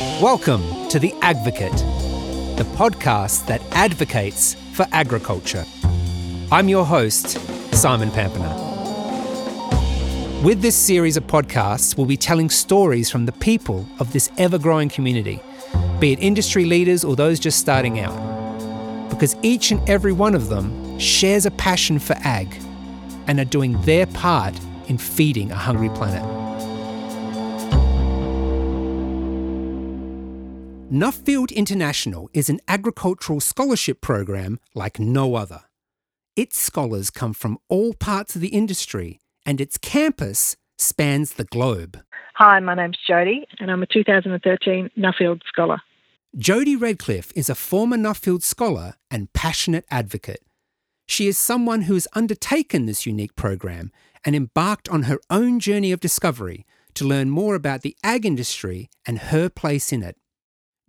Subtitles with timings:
[0.00, 5.66] Welcome to The AgVocate, the podcast that advocates for agriculture.
[6.50, 7.38] I'm your host,
[7.74, 8.56] Simon Pampiner.
[10.42, 14.58] With this series of podcasts, we'll be telling stories from the people of this ever
[14.58, 15.38] growing community,
[15.98, 19.10] be it industry leaders or those just starting out.
[19.10, 22.48] Because each and every one of them shares a passion for ag
[23.26, 24.58] and are doing their part
[24.88, 26.39] in feeding a hungry planet.
[30.90, 35.62] Nuffield International is an agricultural scholarship program like no other.
[36.34, 42.02] Its scholars come from all parts of the industry, and its campus spans the globe.
[42.34, 45.80] Hi, my name's Jodie, and I'm a 2013 Nuffield Scholar.
[46.36, 50.42] Jodie Redcliffe is a former Nuffield Scholar and passionate advocate.
[51.06, 53.92] She is someone who has undertaken this unique program
[54.24, 58.90] and embarked on her own journey of discovery to learn more about the ag industry
[59.06, 60.16] and her place in it.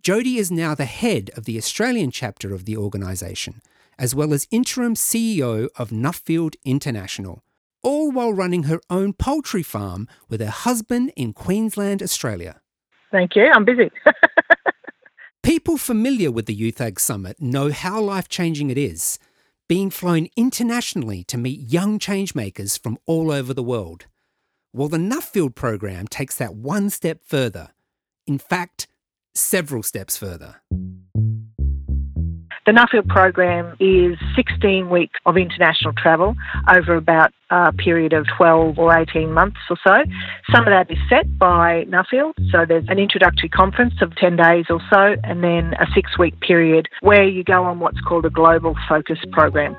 [0.02, 3.62] Jodie is now the head of the Australian chapter of the organisation,
[4.00, 7.44] as well as interim CEO of Nuffield International,
[7.84, 12.60] all while running her own poultry farm with her husband in Queensland, Australia.
[13.12, 13.92] Thank you, I'm busy.
[15.44, 19.20] People familiar with the Youth Ag Summit know how life changing it is,
[19.68, 24.06] being flown internationally to meet young changemakers from all over the world.
[24.72, 27.68] Well, the Nuffield program takes that one step further.
[28.26, 28.88] In fact,
[29.34, 30.56] several steps further.
[32.64, 36.36] The Nuffield program is 16 weeks of international travel
[36.72, 40.04] over about a period of 12 or 18 months or so.
[40.52, 44.66] Some of that is set by Nuffield, so there's an introductory conference of 10 days
[44.70, 48.30] or so, and then a six week period where you go on what's called a
[48.30, 49.74] global focus program.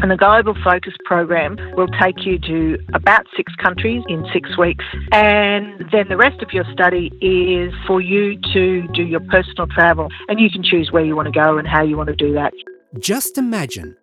[0.00, 4.84] And the Global Focus Program will take you to about six countries in six weeks.
[5.12, 10.08] And then the rest of your study is for you to do your personal travel.
[10.28, 12.32] And you can choose where you want to go and how you want to do
[12.34, 12.52] that.
[12.98, 13.96] Just imagine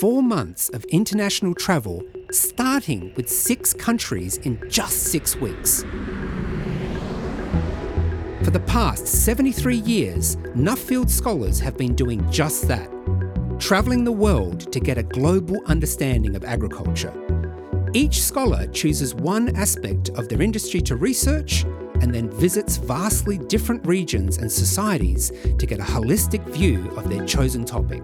[0.00, 5.82] four months of international travel starting with six countries in just six weeks.
[8.44, 12.90] For the past 73 years, Nuffield scholars have been doing just that
[13.58, 17.12] travelling the world to get a global understanding of agriculture.
[17.92, 21.64] Each scholar chooses one aspect of their industry to research
[22.00, 27.24] and then visits vastly different regions and societies to get a holistic view of their
[27.24, 28.02] chosen topic.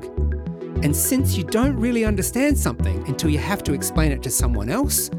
[0.83, 4.71] And since you don't really understand something until you have to explain it to someone
[4.71, 5.11] else,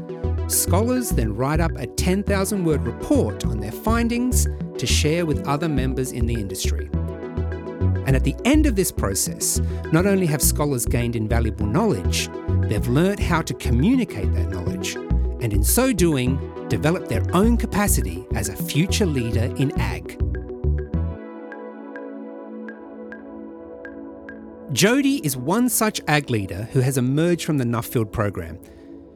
[0.48, 4.48] scholars then write up a 10,000 word report on their findings
[4.78, 6.90] to share with other members in the industry.
[8.12, 9.58] And at the end of this process,
[9.90, 12.28] not only have scholars gained invaluable knowledge,
[12.68, 18.26] they've learnt how to communicate that knowledge, and in so doing, develop their own capacity
[18.34, 20.18] as a future leader in ag.
[24.74, 28.58] Jodie is one such ag leader who has emerged from the Nuffield program.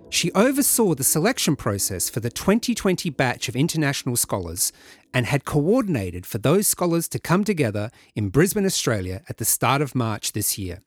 [0.08, 4.72] She oversaw the selection process for the 2020 batch of international scholars
[5.12, 9.82] and had coordinated for those scholars to come together in Brisbane, Australia at the start
[9.82, 10.80] of March this year.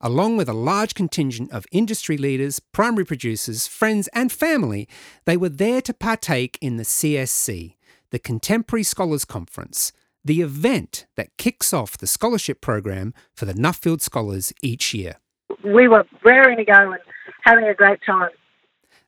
[0.00, 4.88] Along with a large contingent of industry leaders, primary producers, friends, and family,
[5.26, 7.76] they were there to partake in the CSC,
[8.10, 9.92] the Contemporary Scholars Conference,
[10.24, 15.16] the event that kicks off the scholarship program for the Nuffield Scholars each year.
[15.64, 17.00] We were raring to go and
[17.42, 18.30] having a great time.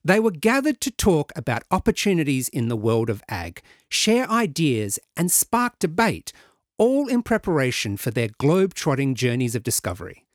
[0.04, 5.32] They were gathered to talk about opportunities in the world of ag, share ideas, and
[5.32, 6.32] spark debate,
[6.76, 10.26] all in preparation for their globe trotting journeys of discovery.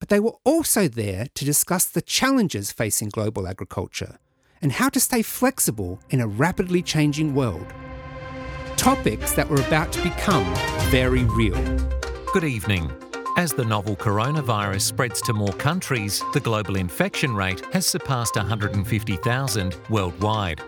[0.00, 4.18] But they were also there to discuss the challenges facing global agriculture
[4.60, 7.72] and how to stay flexible in a rapidly changing world.
[8.76, 10.52] Topics that were about to become
[10.90, 11.62] very real.
[12.32, 12.90] Good evening.
[13.36, 19.76] As the novel coronavirus spreads to more countries, the global infection rate has surpassed 150,000
[19.90, 20.62] worldwide.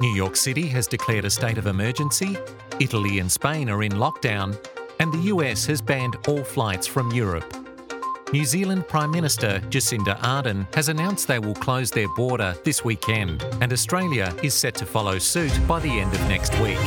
[0.00, 2.36] New York City has declared a state of emergency,
[2.78, 4.56] Italy and Spain are in lockdown,
[5.00, 7.52] and the US has banned all flights from Europe.
[8.32, 13.42] New Zealand Prime Minister Jacinda Ardern has announced they will close their border this weekend,
[13.60, 16.78] and Australia is set to follow suit by the end of next week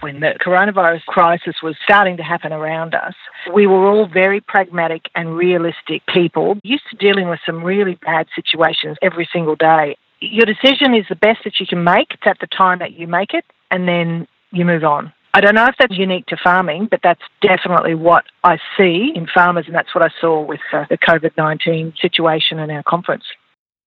[0.00, 3.14] when the coronavirus crisis was starting to happen around us,
[3.54, 8.26] we were all very pragmatic and realistic people, used to dealing with some really bad
[8.34, 9.96] situations every single day.
[10.20, 12.08] Your decision is the best that you can make.
[12.12, 15.12] It's at the time that you make it, and then you move on.
[15.32, 19.28] I don't know if that's unique to farming, but that's definitely what I see in
[19.32, 23.24] farmers, and that's what I saw with uh, the COVID 19 situation in our conference.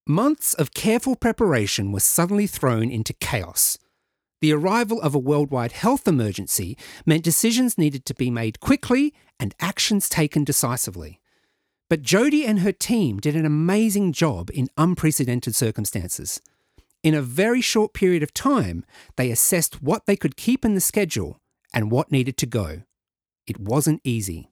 [0.07, 3.77] Months of careful preparation were suddenly thrown into chaos
[4.43, 9.55] The arrival of a worldwide health emergency meant decisions needed to be made quickly and
[9.61, 11.21] actions taken decisively.
[11.89, 16.41] But Jodie and her team did an amazing job in unprecedented circumstances.
[17.03, 18.83] In a very short period of time,
[19.15, 21.39] they assessed what they could keep in the schedule
[21.73, 22.81] and what needed to go.
[23.47, 24.51] It wasn't easy.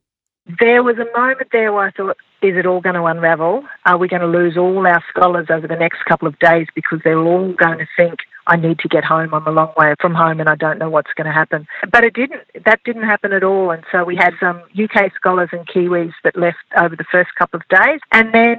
[0.62, 3.64] There was a moment there where I thought, is it all going to unravel?
[3.86, 7.00] Are we going to lose all our scholars over the next couple of days because
[7.04, 9.34] they're all going to think, I need to get home.
[9.34, 11.68] I'm a long way from home and I don't know what's going to happen.
[11.92, 12.42] But it didn't.
[12.66, 13.70] That didn't happen at all.
[13.70, 17.60] And so we had some UK scholars and Kiwis that left over the first couple
[17.60, 18.00] of days.
[18.12, 18.58] And then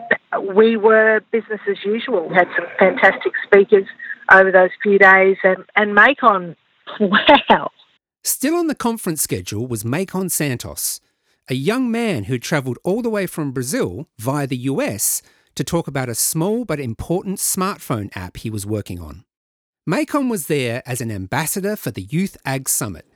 [0.54, 2.28] we were business as usual.
[2.28, 3.86] We had some fantastic speakers
[4.30, 5.36] over those few days.
[5.42, 6.54] And, and Maycon,
[7.00, 7.70] wow.
[8.22, 11.00] Still on the conference schedule was Maycon Santos
[11.48, 15.22] a young man who travelled all the way from Brazil via the US
[15.54, 19.24] to talk about a small but important smartphone app he was working on.
[19.88, 23.06] Maycon was there as an ambassador for the Youth Ag Summit,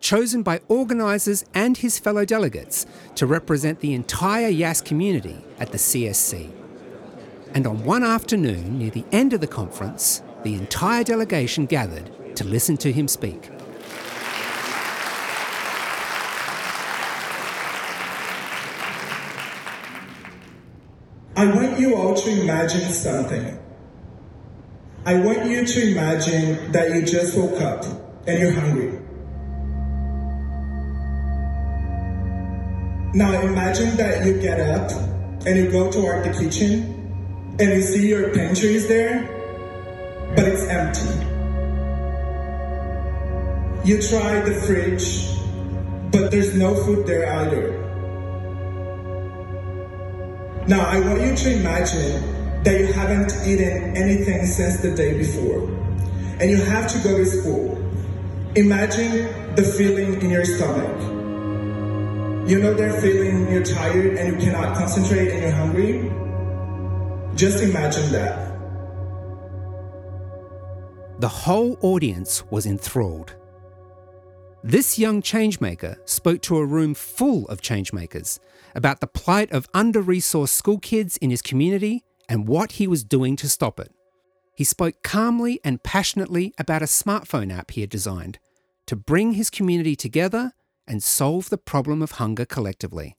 [0.00, 2.84] chosen by organisers and his fellow delegates
[3.14, 6.50] to represent the entire YAS community at the CSC.
[7.54, 12.44] And on one afternoon near the end of the conference, the entire delegation gathered to
[12.44, 13.50] listen to him speak.
[21.38, 23.58] I want you all to imagine something.
[25.04, 27.84] I want you to imagine that you just woke up
[28.26, 28.98] and you're hungry.
[33.12, 34.90] Now imagine that you get up
[35.46, 39.28] and you go toward the kitchen and you see your pantry is there,
[40.34, 41.26] but it's empty.
[43.84, 45.36] You try the fridge,
[46.12, 47.85] but there's no food there either.
[50.68, 55.68] Now, I want you to imagine that you haven't eaten anything since the day before,
[56.40, 57.76] and you have to go to school.
[58.56, 61.00] Imagine the feeling in your stomach.
[62.48, 66.10] You know that feeling you're tired and you cannot concentrate and you're hungry?
[67.36, 68.46] Just imagine that.
[71.20, 73.36] The whole audience was enthralled.
[74.68, 78.40] This young changemaker spoke to a room full of changemakers
[78.74, 83.04] about the plight of under resourced school kids in his community and what he was
[83.04, 83.92] doing to stop it.
[84.56, 88.40] He spoke calmly and passionately about a smartphone app he had designed
[88.88, 90.50] to bring his community together
[90.84, 93.16] and solve the problem of hunger collectively.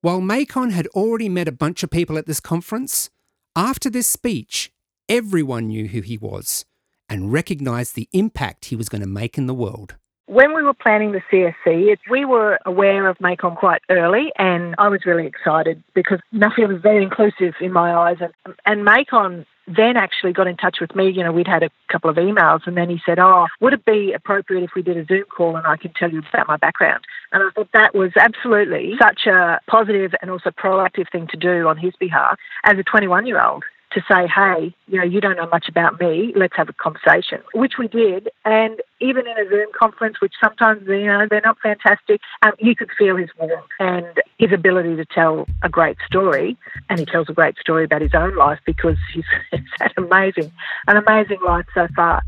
[0.00, 3.10] While Maycon had already met a bunch of people at this conference,
[3.54, 4.72] after this speech,
[5.06, 6.64] everyone knew who he was
[7.08, 9.94] and recognised the impact he was going to make in the world.
[10.26, 14.88] When we were planning the CSC, we were aware of Maycon quite early, and I
[14.88, 18.18] was really excited because Nuffield was very inclusive in my eyes.
[18.20, 21.10] And, and Maycon then actually got in touch with me.
[21.10, 23.84] You know, we'd had a couple of emails, and then he said, Oh, would it
[23.84, 26.56] be appropriate if we did a Zoom call and I can tell you about my
[26.56, 27.04] background?
[27.32, 31.68] And I thought that was absolutely such a positive and also proactive thing to do
[31.68, 35.36] on his behalf as a 21 year old to say, hey, you know, you don't
[35.36, 38.28] know much about me, let's have a conversation, which we did.
[38.44, 42.76] And even in a Zoom conference, which sometimes, you know, they're not fantastic, um, you
[42.76, 44.06] could feel his warmth and
[44.38, 46.56] his ability to tell a great story.
[46.90, 50.52] And he tells a great story about his own life because he's, he's had amazing,
[50.86, 52.22] an amazing life so far.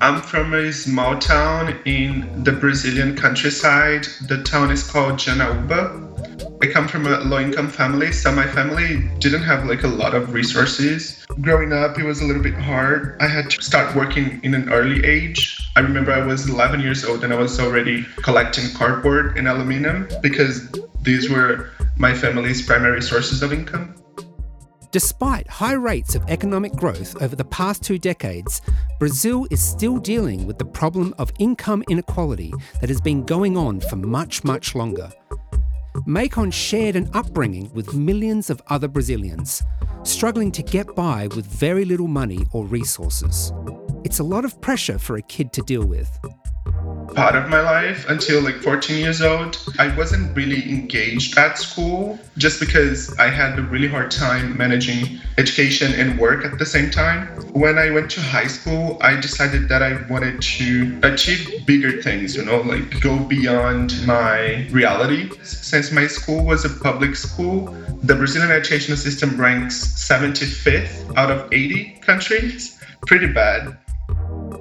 [0.00, 4.06] I'm from a small town in the Brazilian countryside.
[4.26, 6.11] The town is called Janaúba
[6.62, 10.14] I come from a low income family, so my family didn't have like a lot
[10.14, 11.26] of resources.
[11.40, 13.16] Growing up, it was a little bit hard.
[13.20, 15.58] I had to start working in an early age.
[15.74, 20.06] I remember I was 11 years old and I was already collecting cardboard and aluminum
[20.22, 23.96] because these were my family's primary sources of income.
[24.92, 28.62] Despite high rates of economic growth over the past two decades,
[29.00, 33.80] Brazil is still dealing with the problem of income inequality that has been going on
[33.80, 35.10] for much, much longer.
[36.06, 39.62] Maycon shared an upbringing with millions of other Brazilians,
[40.02, 43.52] struggling to get by with very little money or resources.
[44.02, 46.10] It's a lot of pressure for a kid to deal with
[47.14, 49.58] part of my life until like 14 years old.
[49.78, 55.20] I wasn't really engaged at school just because I had a really hard time managing
[55.38, 57.26] education and work at the same time.
[57.52, 62.36] When I went to high school, I decided that I wanted to achieve bigger things,
[62.36, 65.30] you know, like go beyond my reality.
[65.42, 71.52] Since my school was a public school, the Brazilian educational system ranks 75th out of
[71.52, 72.78] 80 countries.
[73.06, 73.76] Pretty bad.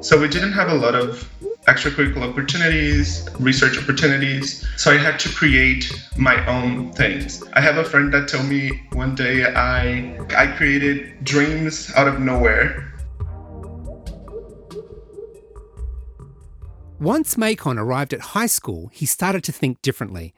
[0.02, 1.30] So we didn't have a lot of
[1.68, 4.66] extracurricular opportunities, research opportunities.
[4.78, 7.44] So I had to create my own things.
[7.54, 12.20] I have a friend that told me one day I I created dreams out of
[12.20, 12.88] nowhere.
[17.00, 20.36] Once Maycon arrived at high school, he started to think differently.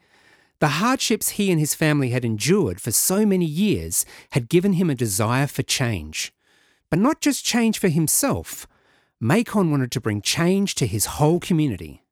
[0.60, 4.88] The hardships he and his family had endured for so many years had given him
[4.88, 6.32] a desire for change.
[6.88, 8.66] But not just change for himself.
[9.24, 12.02] Maycon wanted to bring change to his whole community.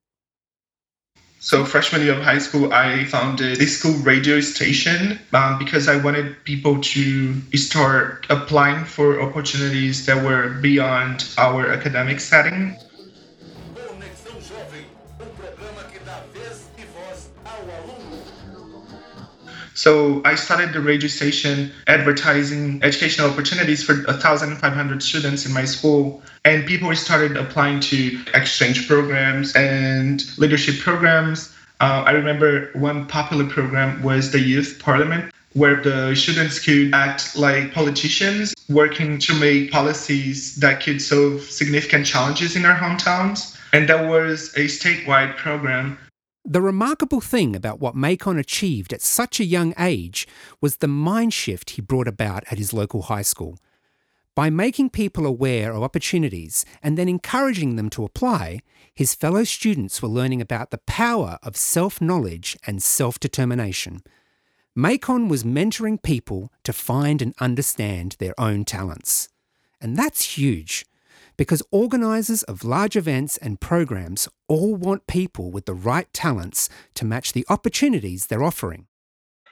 [1.40, 5.96] So freshman year of high school, I founded a school radio station um, because I
[5.98, 12.78] wanted people to start applying for opportunities that were beyond our academic setting.
[19.74, 26.22] So I started the radio station advertising educational opportunities for 1,500 students in my school.
[26.44, 31.54] And people started applying to exchange programs and leadership programs.
[31.80, 37.36] Uh, I remember one popular program was the Youth Parliament, where the students could act
[37.36, 43.58] like politicians, working to make policies that could solve significant challenges in our hometowns.
[43.72, 45.98] And that was a statewide program
[46.44, 50.26] the remarkable thing about what Maycon achieved at such a young age
[50.60, 53.58] was the mind shift he brought about at his local high school.
[54.34, 58.60] By making people aware of opportunities and then encouraging them to apply,
[58.94, 64.02] his fellow students were learning about the power of self knowledge and self determination.
[64.76, 69.28] Maycon was mentoring people to find and understand their own talents.
[69.80, 70.86] And that's huge
[71.36, 77.04] because organisers of large events and programs all want people with the right talents to
[77.04, 78.86] match the opportunities they're offering.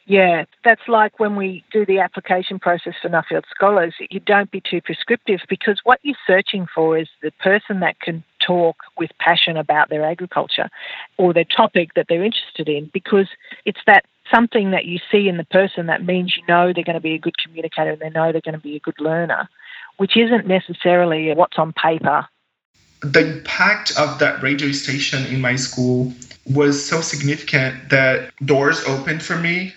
[0.07, 3.95] Yeah, that's like when we do the application process for Nuffield Scholars.
[4.11, 8.25] You don't be too prescriptive because what you're searching for is the person that can
[8.45, 10.69] talk with passion about their agriculture
[11.17, 13.29] or their topic that they're interested in because
[13.65, 16.95] it's that something that you see in the person that means you know they're going
[16.95, 19.49] to be a good communicator and they know they're going to be a good learner
[20.01, 22.27] which isn't necessarily what's on paper.
[23.03, 26.11] The impact of that radio station in my school
[26.47, 29.75] was so significant that doors opened for me.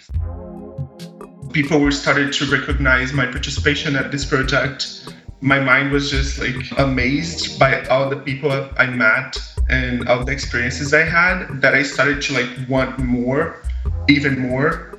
[1.51, 5.13] People were started to recognize my participation at this project.
[5.41, 9.35] My mind was just like amazed by all the people I met
[9.67, 13.61] and all the experiences I had that I started to like want more,
[14.07, 14.92] even more.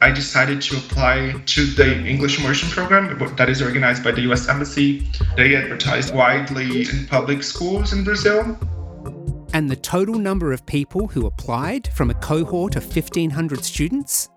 [0.00, 4.48] I decided to apply to the English immersion program that is organized by the US
[4.48, 5.06] Embassy.
[5.36, 8.58] They advertise widely in public schools in Brazil.
[9.54, 14.28] And the total number of people who applied from a cohort of 1,500 students?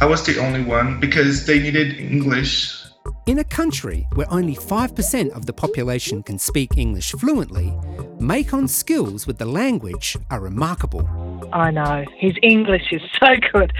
[0.00, 2.83] I was the only one because they needed English
[3.26, 7.72] in a country where only 5% of the population can speak English fluently,
[8.20, 11.08] Maycon's skills with the language are remarkable.
[11.52, 12.04] I know.
[12.16, 13.72] His English is so good.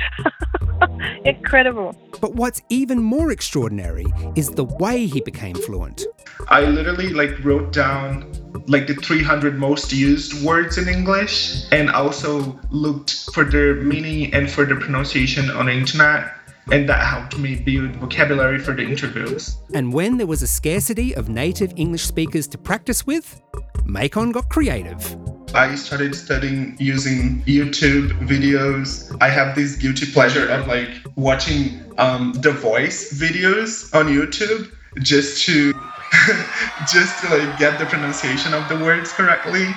[1.25, 1.95] Incredible.
[2.21, 6.07] But what's even more extraordinary is the way he became fluent.
[6.49, 8.33] I literally like wrote down
[8.67, 14.51] like the 300 most used words in English and also looked for their meaning and
[14.51, 19.57] for the pronunciation on the internet and that helped me build vocabulary for the interviews.
[19.75, 23.41] And when there was a scarcity of native English speakers to practice with,
[23.85, 25.17] Maycon got creative.
[25.55, 29.17] I started studying using YouTube videos.
[29.21, 35.45] I have this guilty pleasure of like watching um, the voice videos on YouTube just
[35.45, 35.73] to
[36.93, 39.75] just to like get the pronunciation of the words correctly.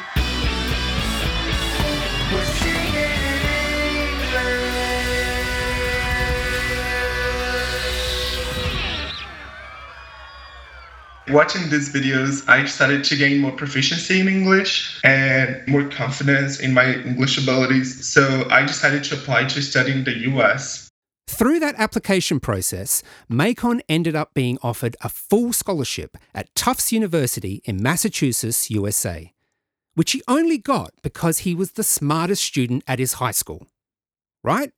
[11.30, 16.74] Watching these videos, I started to gain more proficiency in English and more confidence in
[16.74, 18.08] my English abilities.
[18.08, 20.90] So I decided to apply to study in the US.
[21.28, 27.62] Through that application process, Maycon ended up being offered a full scholarship at Tufts University
[27.66, 29.34] in Massachusetts, USA,
[29.96, 33.68] which he only got because he was the smartest student at his high school.
[34.46, 34.72] Right?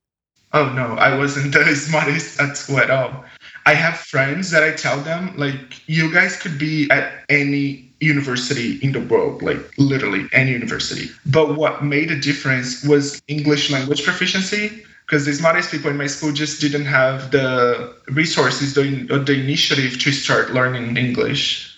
[0.52, 3.24] Oh no, I wasn't the smartest at school at all.
[3.66, 8.78] I have friends that I tell them, like, you guys could be at any university
[8.82, 11.10] in the world, like literally any university.
[11.26, 16.06] But what made a difference was English language proficiency, because the smartest people in my
[16.06, 21.76] school just didn't have the resources or the initiative to start learning English.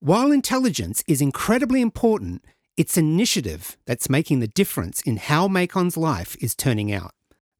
[0.00, 2.44] While intelligence is incredibly important,
[2.76, 7.12] it's initiative that's making the difference in how Maycon's life is turning out.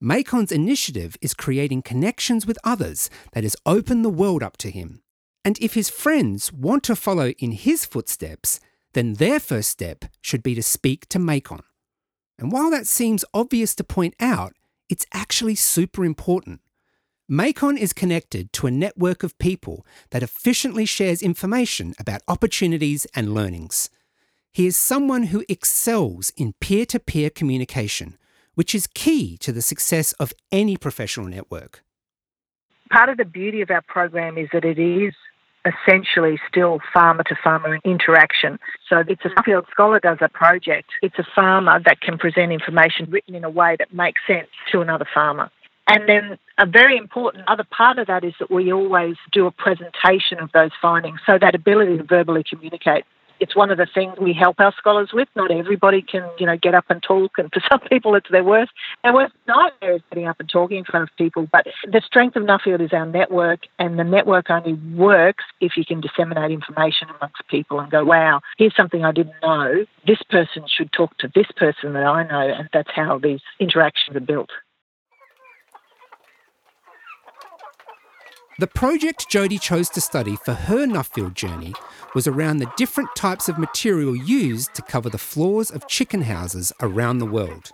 [0.04, 5.00] Maycon's initiative is creating connections with others that has opened the world up to him.
[5.46, 8.60] And if his friends want to follow in his footsteps,
[8.92, 11.62] then their first step should be to speak to Maycon.
[12.38, 14.52] And while that seems obvious to point out,
[14.90, 16.60] it's actually super important.
[17.30, 23.32] Maycon is connected to a network of people that efficiently shares information about opportunities and
[23.32, 23.88] learnings.
[24.52, 28.18] He is someone who excels in peer to peer communication,
[28.54, 31.82] which is key to the success of any professional network.
[32.90, 35.14] Part of the beauty of our program is that it is
[35.64, 38.58] essentially still farmer to farmer interaction.
[38.88, 40.90] So it's a field scholar does a project.
[41.02, 44.80] It's a farmer that can present information written in a way that makes sense to
[44.80, 45.50] another farmer.
[45.86, 49.50] And then a very important other part of that is that we always do a
[49.50, 51.20] presentation of those findings.
[51.26, 53.04] So that ability to verbally communicate
[53.44, 55.28] it's one of the things we help our scholars with.
[55.36, 58.42] Not everybody can, you know, get up and talk, and for some people, it's their
[58.42, 58.72] worst.
[59.02, 61.46] Their worst nightmare is getting up and talking in front of people.
[61.52, 65.84] But the strength of Nuffield is our network, and the network only works if you
[65.84, 69.84] can disseminate information amongst people and go, "Wow, here's something I didn't know.
[70.06, 74.16] This person should talk to this person that I know," and that's how these interactions
[74.16, 74.50] are built.
[78.60, 81.74] The project Jodie chose to study for her Nuffield journey
[82.14, 86.72] was around the different types of material used to cover the floors of chicken houses
[86.80, 87.72] around the world.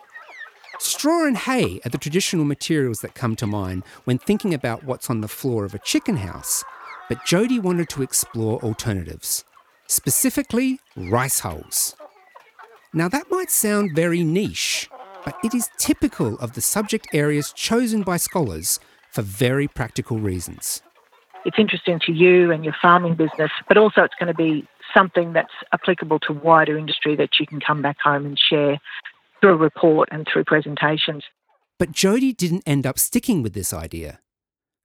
[0.79, 5.11] Straw and hay are the traditional materials that come to mind when thinking about what's
[5.11, 6.65] on the floor of a chicken house,
[7.11, 9.45] but Jodie wanted to explore alternatives,
[9.87, 11.95] specifically rice hulls.
[12.95, 14.89] Now that might sound very niche,
[15.27, 18.81] but it is typical of the subject areas chosen by scholars
[19.13, 20.83] for very practical reasons.
[21.45, 25.33] It's interesting to you and your farming business, but also it's going to be something
[25.33, 28.79] that's applicable to wider industry that you can come back home and share
[29.41, 31.25] through a report and through presentations.
[31.79, 34.21] But Jodie didn't end up sticking with this idea.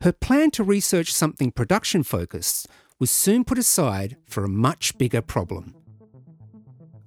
[0.01, 2.67] Her plan to research something production focused
[2.99, 5.75] was soon put aside for a much bigger problem.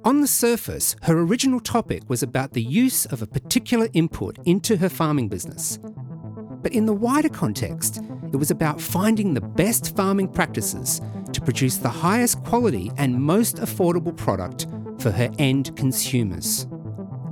[0.05, 4.77] On the surface, her original topic was about the use of a particular input into
[4.77, 5.79] her farming business.
[6.63, 8.01] But in the wider context,
[8.33, 11.01] it was about finding the best farming practices
[11.33, 14.67] to produce the highest quality and most affordable product
[14.99, 16.67] for her end consumers.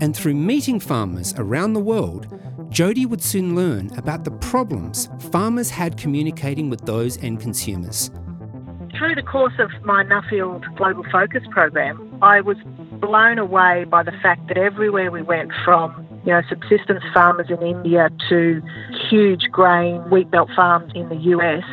[0.00, 2.29] And through meeting farmers around the world,
[2.70, 8.11] Jodie would soon learn about the problems farmers had communicating with those end consumers.
[8.96, 12.57] Through the course of my Nuffield Global Focus program, I was
[13.00, 17.62] blown away by the fact that everywhere we went from you know, subsistence farmers in
[17.62, 18.61] India to
[19.11, 21.64] huge grain wheat belt farms in the US,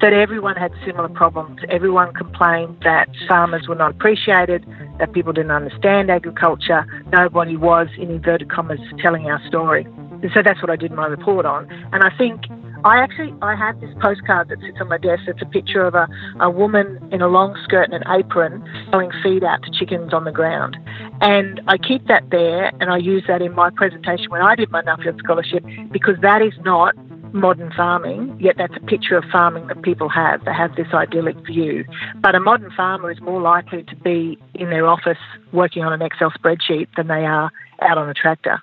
[0.00, 1.60] that everyone had similar problems.
[1.68, 4.66] Everyone complained that farmers were not appreciated,
[4.98, 9.84] that people didn't understand agriculture, nobody was, in inverted commas, telling our story.
[10.22, 11.70] And so that's what I did my report on.
[11.92, 12.42] And I think
[12.84, 15.22] I actually I have this postcard that sits on my desk.
[15.26, 16.06] It's a picture of a,
[16.40, 20.24] a woman in a long skirt and an apron throwing feed out to chickens on
[20.24, 20.76] the ground.
[21.24, 24.70] And I keep that there and I use that in my presentation when I did
[24.70, 26.94] my Nuffield Scholarship because that is not
[27.32, 30.44] modern farming, yet that's a picture of farming that people have.
[30.44, 31.86] They have this idyllic view.
[32.20, 35.16] But a modern farmer is more likely to be in their office
[35.50, 38.60] working on an Excel spreadsheet than they are out on a tractor.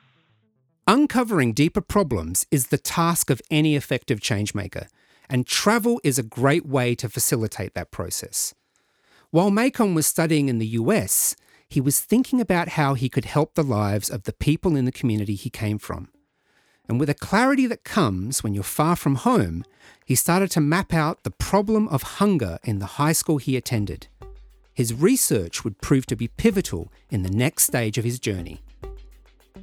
[0.88, 4.86] Uncovering deeper problems is the task of any effective changemaker,
[5.32, 8.54] and travel is a great way to facilitate that process.
[9.32, 11.36] While Maycon was studying in the US,
[11.72, 14.92] he was thinking about how he could help the lives of the people in the
[14.92, 16.10] community he came from.
[16.90, 19.64] And with a clarity that comes when you're far from home,
[20.06, 24.10] he started to map out the problem of hunger in the high school he attended.
[24.74, 28.62] His research would prove to be pivotal in the next stage of his journey.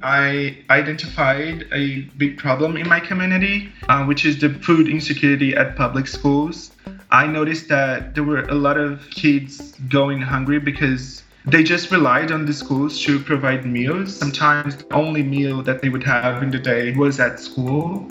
[0.01, 5.75] I identified a big problem in my community, uh, which is the food insecurity at
[5.75, 6.71] public schools.
[7.11, 12.31] I noticed that there were a lot of kids going hungry because they just relied
[12.31, 14.15] on the schools to provide meals.
[14.15, 18.09] Sometimes the only meal that they would have in the day was at school.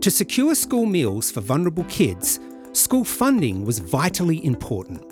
[0.00, 2.40] To secure school meals for vulnerable kids,
[2.72, 5.02] school funding was vitally important.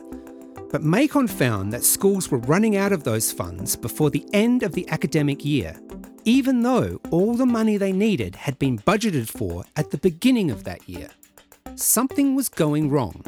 [0.70, 4.72] But Maycon found that schools were running out of those funds before the end of
[4.72, 5.79] the academic year,
[6.25, 10.64] even though all the money they needed had been budgeted for at the beginning of
[10.64, 11.09] that year.
[11.75, 13.22] Something was going wrong,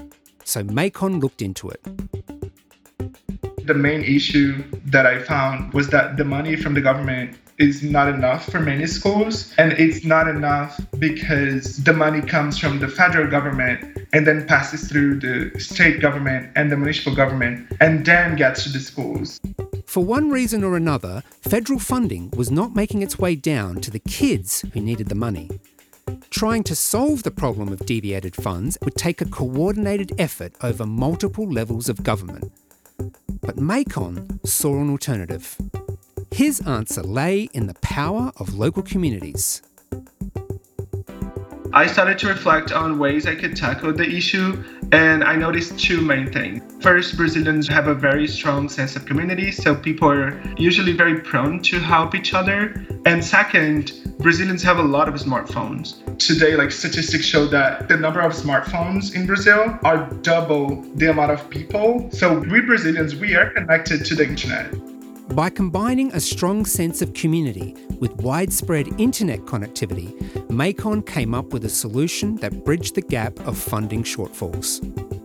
[0.45, 2.38] so Maycon looked into it.
[3.69, 8.09] The main issue that I found was that the money from the government is not
[8.09, 9.53] enough for many schools.
[9.59, 14.89] And it's not enough because the money comes from the federal government and then passes
[14.89, 19.39] through the state government and the municipal government and then gets to the schools.
[19.85, 23.99] For one reason or another, federal funding was not making its way down to the
[23.99, 25.51] kids who needed the money.
[26.31, 31.47] Trying to solve the problem of deviated funds would take a coordinated effort over multiple
[31.47, 32.51] levels of government.
[33.41, 35.57] But Maycon saw an alternative.
[36.31, 39.63] His answer lay in the power of local communities.
[41.73, 46.01] I started to reflect on ways I could tackle the issue, and I noticed two
[46.01, 46.63] main things.
[46.81, 51.61] First, Brazilians have a very strong sense of community, so people are usually very prone
[51.63, 52.73] to help each other.
[53.05, 55.97] And second, Brazilians have a lot of smartphones.
[56.19, 61.33] Today, like statistics show that the number of smartphones in Brazil are double the amount
[61.33, 62.09] of people.
[62.13, 64.73] So we Brazilians, we are connected to the internet.
[65.35, 71.65] By combining a strong sense of community with widespread internet connectivity, Maycon came up with
[71.65, 75.18] a solution that bridged the gap of funding shortfalls.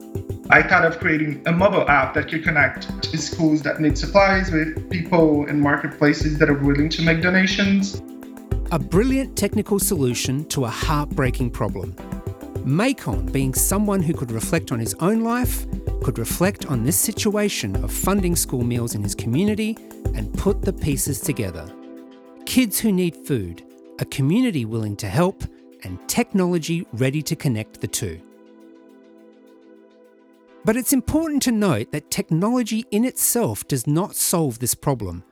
[0.53, 4.51] I thought of creating a mobile app that could connect to schools that need supplies
[4.51, 8.03] with people in marketplaces that are willing to make donations.
[8.71, 11.93] A brilliant technical solution to a heartbreaking problem.
[12.67, 15.65] Maycon, being someone who could reflect on his own life,
[16.03, 19.75] could reflect on this situation of funding school meals in his community
[20.13, 21.65] and put the pieces together.
[22.45, 23.65] Kids who need food,
[23.97, 25.45] a community willing to help,
[25.81, 28.21] and technology ready to connect the two.
[30.65, 35.23] But it's important to note that technology in itself does not solve this problem.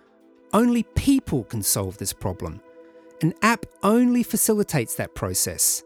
[0.53, 2.59] Only people can solve this problem.
[3.21, 5.83] An app only facilitates that process.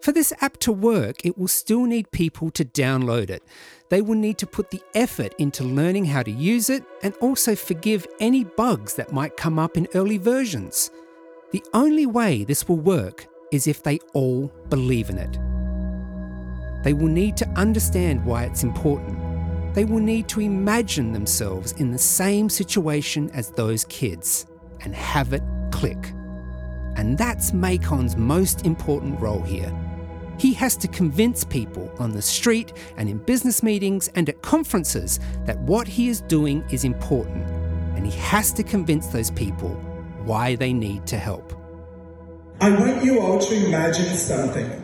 [0.00, 3.42] For this app to work, it will still need people to download it.
[3.90, 7.54] They will need to put the effort into learning how to use it and also
[7.54, 10.90] forgive any bugs that might come up in early versions.
[11.52, 15.49] The only way this will work is if they all believe in it.
[16.82, 19.18] They will need to understand why it's important.
[19.74, 24.46] They will need to imagine themselves in the same situation as those kids
[24.80, 26.12] and have it click.
[26.96, 29.72] And that's Maycon's most important role here.
[30.38, 35.20] He has to convince people on the street and in business meetings and at conferences
[35.44, 37.48] that what he is doing is important.
[37.94, 39.70] And he has to convince those people
[40.24, 41.52] why they need to help.
[42.60, 44.79] I want you all to imagine something.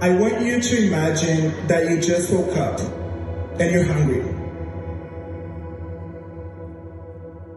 [0.00, 2.80] I want you to imagine that you just woke up
[3.60, 4.22] and you're hungry.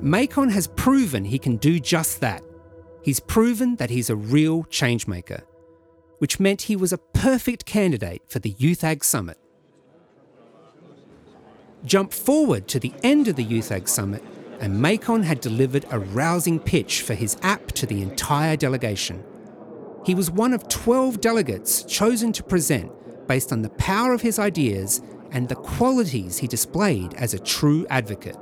[0.02, 2.44] Maycon has proven he can do just that.
[3.02, 5.42] He's proven that he's a real changemaker,
[6.20, 9.40] which meant he was a perfect candidate for the Youth Ag Summit.
[11.84, 14.24] Jump forward to the end of the Youth Ag Summit,
[14.60, 19.24] and Maycon had delivered a rousing pitch for his app to the entire delegation.
[20.08, 22.90] He was one of 12 delegates chosen to present
[23.28, 27.86] based on the power of his ideas and the qualities he displayed as a true
[27.90, 28.38] advocate.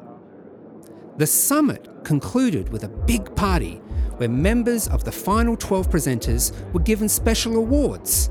[1.17, 3.77] The summit concluded with a big party
[4.17, 8.29] where members of the final 12 presenters were given special awards.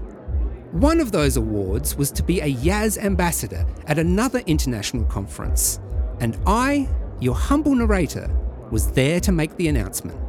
[0.70, 5.80] One of those awards was to be a YAS ambassador at another international conference,
[6.20, 8.30] and I, your humble narrator,
[8.70, 10.20] was there to make the announcement.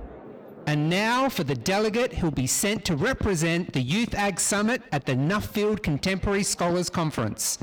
[0.68, 5.06] And now for the delegate who'll be sent to represent the Youth Ag Summit at
[5.06, 7.60] the Nuffield Contemporary Scholars Conference.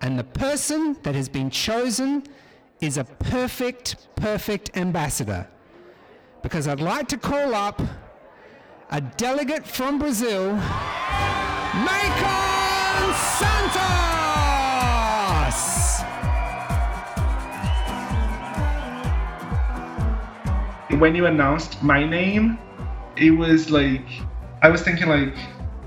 [0.00, 2.24] And the person that has been chosen
[2.80, 5.46] is a perfect, perfect ambassador.
[6.42, 7.80] Because I'd like to call up
[8.90, 10.56] a delegate from Brazil,
[11.72, 13.99] Maycon Santos!
[20.98, 22.58] When you announced my name,
[23.16, 24.04] it was like
[24.62, 25.34] I was thinking like,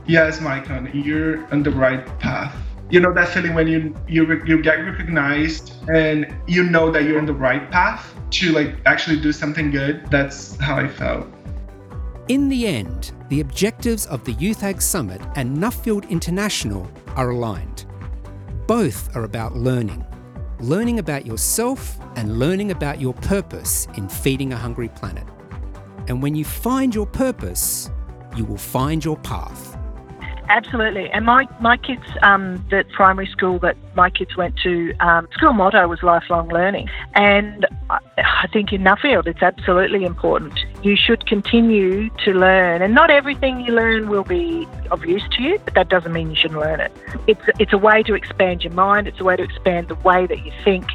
[0.05, 2.55] yes, Maycon, you're on the right path.
[2.89, 7.19] You know that feeling when you you you get recognized and you know that you're
[7.19, 10.05] on the right path to like actually do something good.
[10.09, 11.27] That's how I felt.
[12.29, 17.85] In the end, the objectives of the Youth Ag Summit and Nuffield International are aligned.
[18.65, 20.05] Both are about learning,
[20.63, 25.27] learning about yourself and learning about your purpose in feeding a hungry planet.
[26.07, 27.91] And when you find your purpose,
[28.37, 29.77] you will find your path.
[30.49, 31.09] Absolutely.
[31.11, 35.53] And my, my kids, um, the primary school that my kids went to, um, school
[35.53, 36.89] motto was lifelong learning.
[37.15, 40.57] And I, I think in Nuffield, it's absolutely important.
[40.83, 42.81] You should continue to learn.
[42.81, 46.29] And not everything you learn will be of use to you, but that doesn't mean
[46.29, 46.91] you shouldn't learn it.
[47.25, 50.27] It's, it's a way to expand your mind, it's a way to expand the way
[50.27, 50.85] that you think,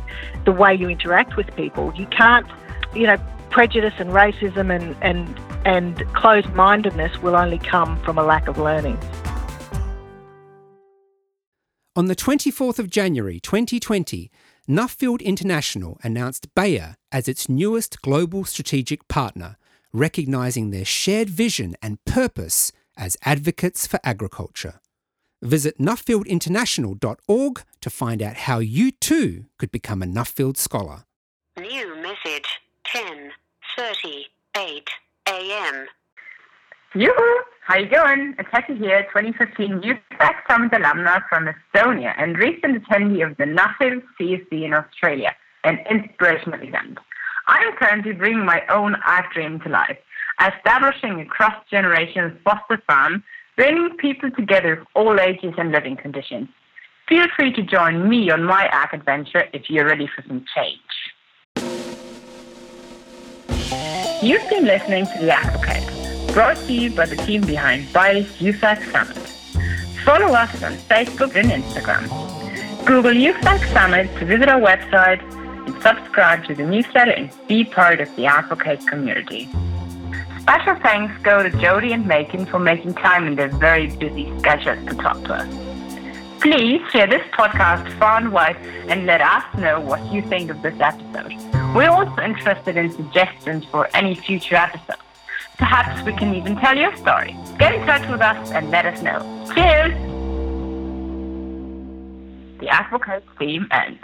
[0.45, 1.93] the way you interact with people.
[1.97, 2.47] You can't,
[2.95, 3.17] you know,
[3.49, 8.59] prejudice and racism and, and, and closed mindedness will only come from a lack of
[8.59, 8.99] learning.
[11.97, 14.31] On the 24th of January 2020,
[14.69, 19.57] Nuffield International announced Bayer as its newest global strategic partner,
[19.93, 24.81] recognising their shared vision and purpose as advocates for agriculture.
[25.41, 31.05] Visit nuffieldinternational.org to find out how you too could become a Nuffield Scholar.
[31.59, 32.61] New message
[32.93, 34.89] 10:38
[35.29, 35.87] a.m.
[36.95, 37.41] Yoo-hoo!
[37.67, 38.35] How you going?
[38.39, 44.03] Ateki here, 2015 Youth Ag Summit alumna from Estonia and recent attendee of the Nuffield
[44.19, 46.99] CSC in Australia, an inspirational event.
[47.49, 49.97] I am currently bringing my own art dream to life,
[50.39, 53.25] establishing a cross-generation foster farm,
[53.57, 56.49] bringing people together of all ages and living conditions.
[57.09, 60.79] Feel free to join me on my art adventure if you're ready for some change.
[64.23, 68.63] You've been listening to The AgVocate brought to you by the team behind Bayer's Youth
[68.63, 69.17] Ag Summit.
[70.05, 72.07] Follow us on Facebook and Instagram.
[72.85, 75.38] Google Youth Ag Summit to visit our website
[75.83, 79.49] subscribe to the newsletter and be part of the AgVocate community.
[80.41, 84.79] Special thanks go to Jodie and Maycon for making time in their very busy schedules
[84.89, 85.69] to talk to us.
[86.41, 88.57] Please share this podcast far and wide
[88.89, 91.35] and let us know what you think of this episode.
[91.75, 95.03] We're also interested in suggestions for any future episodes.
[95.59, 97.37] Perhaps we can even tell your story.
[97.59, 99.19] Get in touch with us and let us know.
[99.55, 99.93] Cheers!
[102.61, 104.01] The Advocate theme ends.